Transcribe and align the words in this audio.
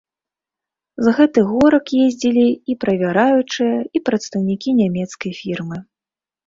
З 1.07 1.13
гэтых 1.17 1.45
горак 1.57 1.85
ездзілі 2.05 2.47
і 2.75 2.79
правяраючыя, 2.87 3.77
і 3.99 4.05
прадстаўнікі 4.09 4.69
нямецкай 4.81 5.31
фірмы. 5.45 5.77